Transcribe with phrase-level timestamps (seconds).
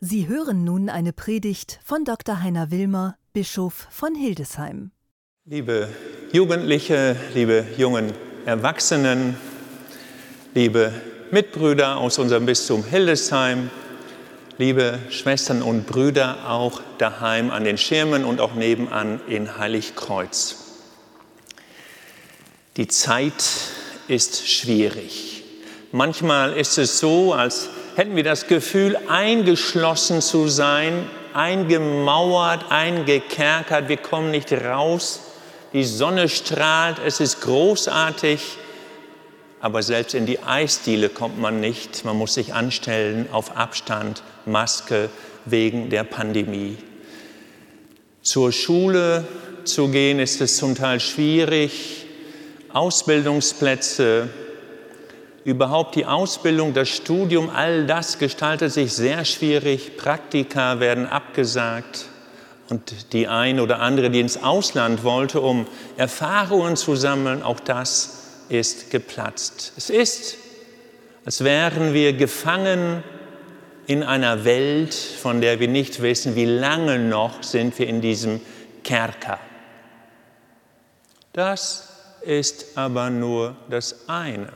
[0.00, 2.40] Sie hören nun eine Predigt von Dr.
[2.40, 4.92] Heiner Wilmer, Bischof von Hildesheim.
[5.44, 5.88] Liebe
[6.30, 8.12] Jugendliche, liebe jungen
[8.46, 9.36] Erwachsenen,
[10.54, 10.92] liebe
[11.32, 13.70] Mitbrüder aus unserem Bistum Hildesheim,
[14.56, 20.58] liebe Schwestern und Brüder auch daheim an den Schirmen und auch nebenan in Heiligkreuz.
[22.76, 23.42] Die Zeit
[24.06, 25.42] ist schwierig.
[25.90, 27.68] Manchmal ist es so, als
[27.98, 31.04] hätten wir das Gefühl, eingeschlossen zu sein,
[31.34, 35.22] eingemauert, eingekerkert, wir kommen nicht raus,
[35.72, 38.40] die Sonne strahlt, es ist großartig,
[39.58, 45.10] aber selbst in die Eisdiele kommt man nicht, man muss sich anstellen auf Abstand, Maske
[45.44, 46.76] wegen der Pandemie.
[48.22, 49.26] Zur Schule
[49.64, 52.06] zu gehen ist es zum Teil schwierig,
[52.72, 54.28] Ausbildungsplätze
[55.48, 59.96] Überhaupt die Ausbildung, das Studium, all das gestaltet sich sehr schwierig.
[59.96, 62.04] Praktika werden abgesagt.
[62.68, 68.24] Und die eine oder andere, die ins Ausland wollte, um Erfahrungen zu sammeln, auch das
[68.50, 69.72] ist geplatzt.
[69.78, 70.36] Es ist,
[71.24, 73.02] als wären wir gefangen
[73.86, 78.42] in einer Welt, von der wir nicht wissen, wie lange noch sind wir in diesem
[78.84, 79.38] Kerker.
[81.32, 81.88] Das
[82.20, 84.52] ist aber nur das eine.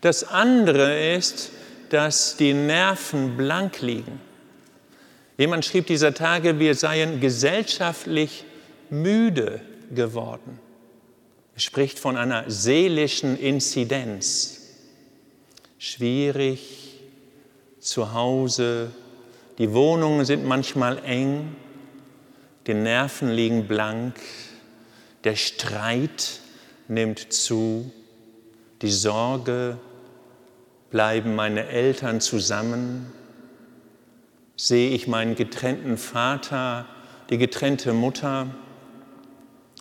[0.00, 1.50] Das andere ist,
[1.90, 4.20] dass die Nerven blank liegen.
[5.36, 8.44] Jemand schrieb dieser Tage, wir seien gesellschaftlich
[8.88, 9.60] müde
[9.94, 10.58] geworden.
[11.54, 14.60] Er spricht von einer seelischen Inzidenz.
[15.78, 17.00] Schwierig,
[17.80, 18.90] zu Hause,
[19.58, 21.56] die Wohnungen sind manchmal eng,
[22.66, 24.16] die Nerven liegen blank,
[25.24, 26.40] der Streit
[26.88, 27.90] nimmt zu,
[28.82, 29.78] die Sorge,
[30.90, 33.12] bleiben meine Eltern zusammen,
[34.56, 36.86] sehe ich meinen getrennten Vater,
[37.30, 38.48] die getrennte Mutter,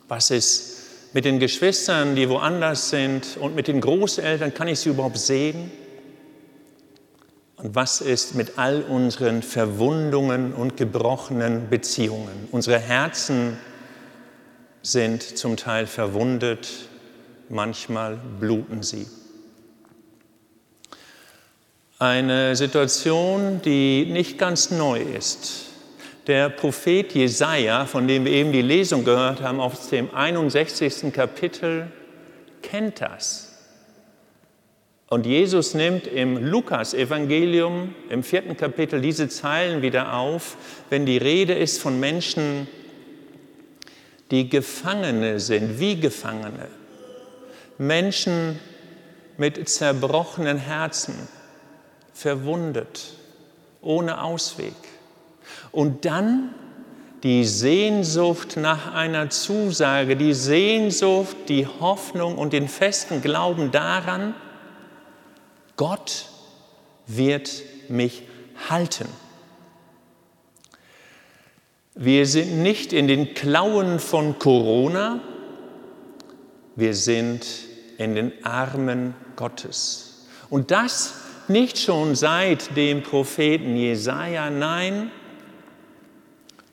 [0.08, 4.90] was ist mit den Geschwistern, die woanders sind und mit den Großeltern, kann ich sie
[4.90, 5.72] überhaupt sehen?
[7.58, 12.48] Und was ist mit all unseren Verwundungen und gebrochenen Beziehungen?
[12.52, 13.58] Unsere Herzen
[14.81, 16.69] sind zum Teil verwundet,
[17.50, 19.08] manchmal bluten sie.
[22.02, 25.66] Eine Situation, die nicht ganz neu ist.
[26.28, 31.12] Der Prophet Jesaja, von dem wir eben die Lesung gehört haben, aus dem 61.
[31.12, 31.92] Kapitel,
[32.62, 33.54] kennt das.
[35.10, 40.56] Und Jesus nimmt im Lukas-Evangelium im vierten Kapitel diese Zeilen wieder auf,
[40.90, 42.70] wenn die Rede ist von Menschen,
[44.31, 46.70] die Gefangene sind, wie Gefangene.
[47.78, 48.58] Menschen
[49.36, 51.28] mit zerbrochenen Herzen,
[52.19, 53.13] verwundet,
[53.81, 54.75] ohne Ausweg.
[55.72, 56.53] Und dann
[57.24, 64.35] die Sehnsucht nach einer Zusage, die Sehnsucht, die Hoffnung und den festen Glauben daran,
[65.78, 66.25] Gott
[67.07, 68.24] wird mich
[68.69, 69.07] halten.
[71.96, 75.22] Wir sind nicht in den Klauen von Corona,
[76.75, 77.46] wir sind
[77.97, 80.28] in den Armen Gottes.
[80.50, 81.13] Und das
[81.50, 85.12] nicht schon seit dem Propheten Jesaja, nein,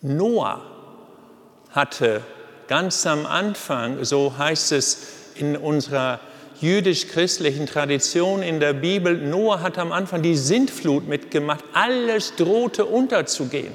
[0.02, 0.62] Noah
[1.70, 2.22] hatte
[2.68, 6.20] ganz am Anfang, so heißt es in unserer
[6.60, 13.72] jüdisch-christlichen Tradition in der Bibel, Noah hat am Anfang die Sintflut mitgemacht, alles drohte unterzugehen.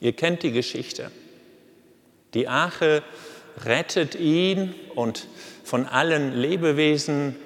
[0.00, 1.10] Ihr kennt die Geschichte.
[2.34, 3.02] Die Arche
[3.64, 5.26] rettet ihn und
[5.64, 7.36] von allen Lebewesen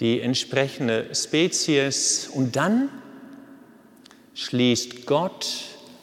[0.00, 2.28] die entsprechende Spezies.
[2.32, 2.88] Und dann
[4.34, 5.46] schließt Gott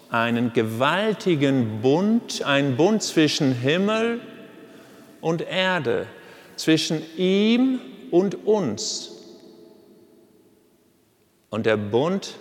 [0.09, 4.21] einen gewaltigen Bund, einen Bund zwischen Himmel
[5.21, 6.07] und Erde,
[6.55, 7.79] zwischen ihm
[8.11, 9.11] und uns.
[11.49, 12.35] Und der Bund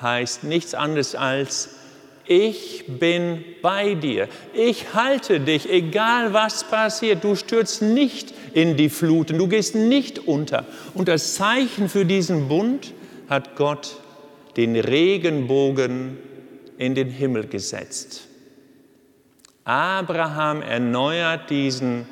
[0.00, 1.76] heißt nichts anderes als
[2.26, 4.28] ich bin bei dir.
[4.54, 7.22] Ich halte dich, egal was passiert.
[7.22, 10.64] Du stürzt nicht in die Fluten, du gehst nicht unter.
[10.94, 12.92] Und das Zeichen für diesen Bund
[13.28, 13.96] hat Gott
[14.56, 16.18] den Regenbogen
[16.78, 18.28] in den Himmel gesetzt.
[19.64, 22.06] Abraham erneuert diesen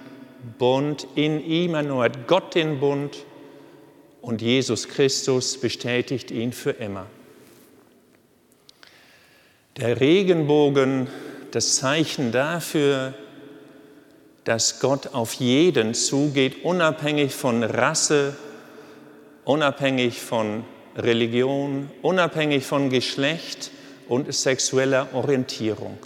[0.59, 3.25] Bund, in ihm erneuert Gott den Bund
[4.21, 7.07] und Jesus Christus bestätigt ihn für immer.
[9.79, 11.09] Der Regenbogen,
[11.51, 13.15] das Zeichen dafür,
[14.45, 18.37] dass Gott auf jeden zugeht, unabhängig von Rasse,
[19.45, 20.65] unabhängig von
[20.95, 23.71] Religion, unabhängig von Geschlecht
[24.09, 25.97] und sexueller Orientierung.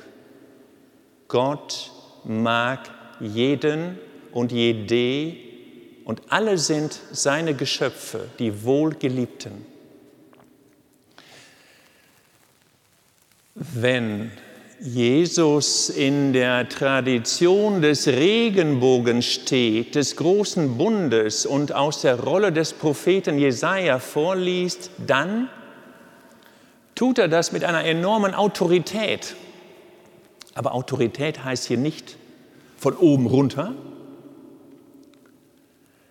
[1.26, 1.90] Gott
[2.24, 3.98] mag jeden
[4.30, 5.36] und jede
[6.04, 9.75] und alle sind seine Geschöpfe, die Wohlgeliebten.
[13.58, 14.32] Wenn
[14.80, 22.74] Jesus in der Tradition des Regenbogens steht, des großen Bundes und aus der Rolle des
[22.74, 25.48] Propheten Jesaja vorliest, dann
[26.94, 29.34] tut er das mit einer enormen Autorität.
[30.54, 32.18] Aber Autorität heißt hier nicht
[32.76, 33.74] von oben runter.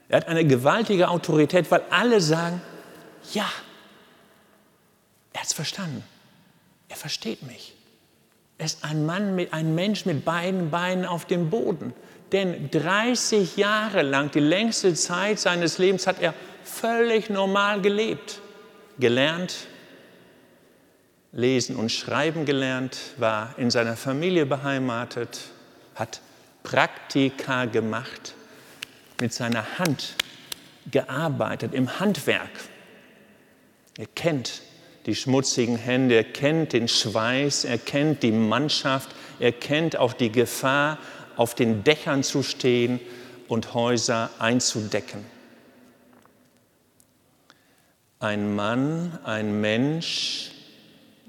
[0.09, 2.59] Er hat eine gewaltige Autorität, weil alle sagen,
[3.33, 3.45] ja,
[5.33, 6.03] er hat es verstanden.
[6.89, 7.73] Er versteht mich.
[8.57, 11.93] Er ist ein Mann, mit, ein Mensch mit beiden Beinen auf dem Boden.
[12.31, 16.33] Denn 30 Jahre lang, die längste Zeit seines Lebens, hat er
[16.63, 18.41] völlig normal gelebt.
[18.97, 19.67] Gelernt,
[21.31, 25.41] lesen und schreiben gelernt, war in seiner Familie beheimatet,
[25.95, 26.21] hat
[26.63, 28.33] Praktika gemacht,
[29.21, 30.15] mit seiner Hand
[30.89, 32.49] gearbeitet, im Handwerk.
[33.97, 34.61] Er kennt
[35.05, 39.09] die schmutzigen Hände, er kennt den Schweiß, er kennt die Mannschaft,
[39.39, 40.97] er kennt auch die Gefahr,
[41.37, 42.99] auf den Dächern zu stehen
[43.47, 45.25] und Häuser einzudecken.
[48.19, 50.51] Ein Mann, ein Mensch,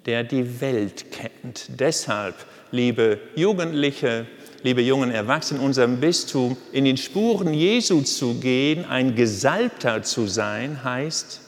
[0.07, 1.67] der die Welt kennt.
[1.81, 2.37] Deshalb,
[2.71, 4.27] liebe Jugendliche,
[4.63, 10.29] liebe jungen Erwachsenen in unserem Bistum, in den Spuren Jesu zu gehen, ein Gesalbter zu
[10.29, 11.41] sein, heißt,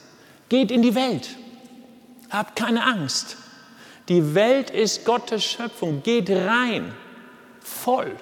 [0.49, 1.38] geht in die Welt.
[2.29, 3.37] Habt keine Angst.
[4.07, 6.03] Die Welt ist Gottes Schöpfung.
[6.03, 6.93] Geht rein,
[7.61, 8.15] voll.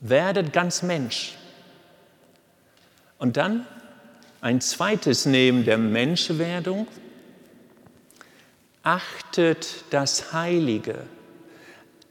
[0.00, 1.34] Werdet ganz Mensch.
[3.18, 3.66] Und dann
[4.40, 6.88] ein zweites neben der Menschwerdung.
[8.82, 11.06] Achtet das Heilige.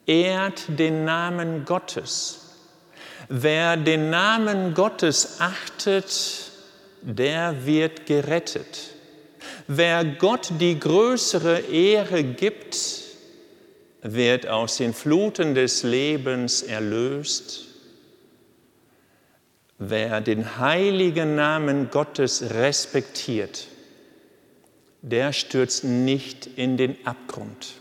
[0.06, 2.56] Ehrt den Namen Gottes.
[3.28, 6.51] Wer den Namen Gottes achtet,
[7.02, 8.92] der wird gerettet.
[9.68, 12.78] Wer Gott die größere Ehre gibt,
[14.02, 17.66] wird aus den Fluten des Lebens erlöst.
[19.78, 23.68] Wer den heiligen Namen Gottes respektiert,
[25.02, 27.74] der stürzt nicht in den Abgrund.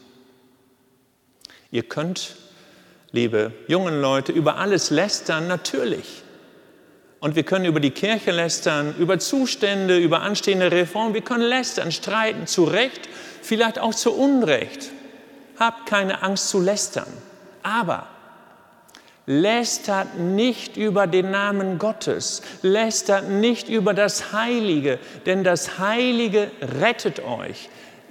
[1.70, 2.36] Ihr könnt,
[3.12, 6.22] liebe jungen Leute, über alles lästern, natürlich.
[7.20, 11.12] Und wir können über die Kirche lästern, über Zustände, über anstehende Reformen.
[11.12, 13.08] Wir können lästern, streiten, zu Recht,
[13.42, 14.90] vielleicht auch zu Unrecht.
[15.58, 17.12] Habt keine Angst zu lästern.
[17.62, 18.06] Aber
[19.26, 26.50] lästert nicht über den Namen Gottes, lästert nicht über das Heilige, denn das Heilige
[26.80, 27.68] rettet euch.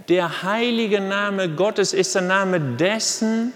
[0.08, 3.54] Der heilige Name Gottes ist der Name dessen,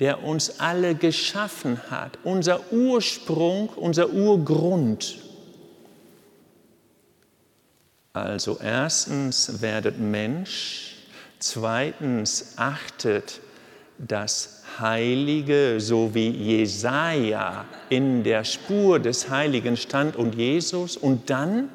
[0.00, 5.18] der uns alle geschaffen hat, unser Ursprung, unser Urgrund.
[8.12, 10.96] Also erstens werdet Mensch,
[11.38, 13.40] zweitens achtet
[13.98, 20.96] das Heilige, so wie Jesaja in der Spur des Heiligen stand und Jesus.
[20.96, 21.68] Und dann,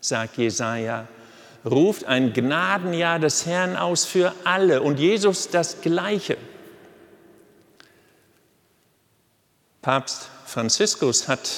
[0.00, 1.08] sagt Jesaja,
[1.64, 6.36] ruft ein Gnadenjahr des Herrn aus für alle und Jesus das Gleiche.
[9.82, 11.50] Papst Franziskus hat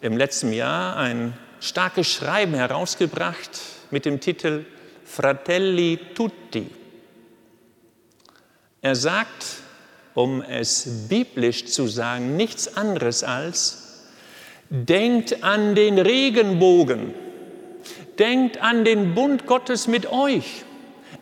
[0.00, 3.50] im letzten Jahr ein starkes Schreiben herausgebracht
[3.90, 4.64] mit dem Titel
[5.04, 6.70] Fratelli Tutti.
[8.80, 9.44] Er sagt,
[10.14, 14.06] um es biblisch zu sagen, nichts anderes als,
[14.70, 17.14] denkt an den Regenbogen,
[18.18, 20.64] denkt an den Bund Gottes mit euch.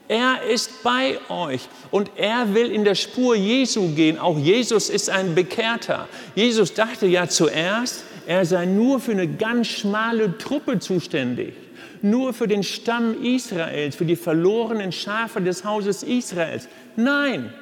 [0.09, 4.19] Er ist bei euch und er will in der Spur Jesu gehen.
[4.19, 6.09] Auch Jesus ist ein Bekehrter.
[6.35, 11.55] Jesus dachte ja zuerst, er sei nur für eine ganz schmale Truppe zuständig,
[12.01, 16.69] nur für den Stamm Israels, für die verlorenen Schafe des Hauses Israels.
[16.97, 17.53] Nein,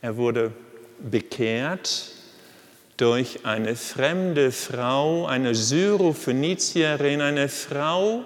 [0.00, 0.52] er wurde
[1.10, 2.10] bekehrt
[2.96, 8.24] durch eine fremde Frau, eine Syrophönizierin, eine Frau,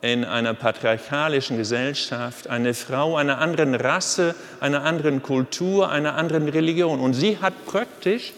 [0.00, 7.00] in einer patriarchalischen Gesellschaft, eine Frau einer anderen Rasse, einer anderen Kultur, einer anderen Religion.
[7.00, 8.32] Und sie hat praktisch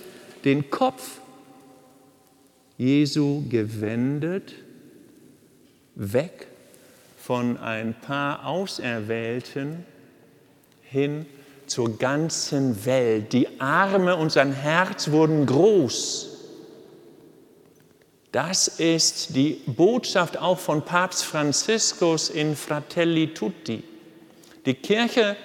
[0.44, 1.18] den Kopf
[2.78, 4.54] Jesu gewendet,
[5.94, 6.46] weg
[7.18, 9.84] von ein paar Auserwählten
[10.82, 11.26] hin
[11.66, 13.34] zur ganzen Welt.
[13.34, 16.29] Die Arme und sein Herz wurden groß.
[18.32, 23.82] Das ist die Botschaft auch von Papst Franziskus in Fratelli Tutti.
[24.66, 25.37] Die Kirche,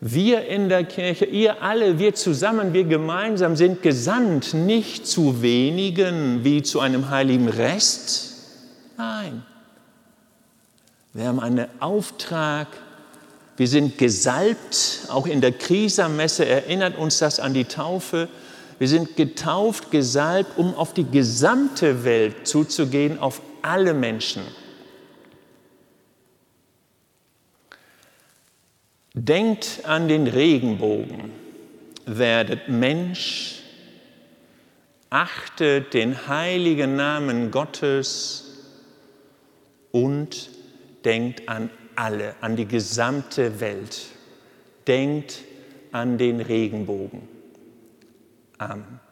[0.00, 6.42] wir in der Kirche, ihr alle, wir zusammen, wir gemeinsam sind gesandt, nicht zu wenigen
[6.42, 8.34] wie zu einem heiligen Rest.
[8.96, 9.44] Nein,
[11.12, 12.66] wir haben einen Auftrag,
[13.56, 18.28] wir sind gesalbt, auch in der Krisermesse erinnert uns das an die Taufe.
[18.82, 24.42] Wir sind getauft, gesalbt, um auf die gesamte Welt zuzugehen, auf alle Menschen.
[29.14, 31.30] Denkt an den Regenbogen,
[32.06, 33.62] werdet Mensch,
[35.10, 38.64] achtet den heiligen Namen Gottes
[39.92, 40.50] und
[41.04, 44.06] denkt an alle, an die gesamte Welt.
[44.88, 45.38] Denkt
[45.92, 47.31] an den Regenbogen.
[48.70, 49.11] Amen.